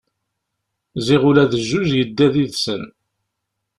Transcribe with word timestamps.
Ziɣ 1.05 1.21
ula 1.29 1.43
d 1.51 1.53
jjuj 1.63 1.89
yedda 1.97 2.27
yid-sen! 2.33 2.83